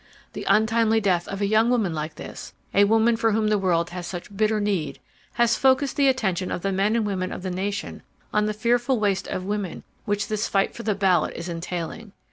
[0.33, 4.07] The untimely death of a young woman like this—a woman for whom the world has
[4.07, 8.01] such bitter need—has focussed the attention of the men and women of the nation
[8.33, 12.13] on the fearful waste of women which this fight for the ballot is entailing.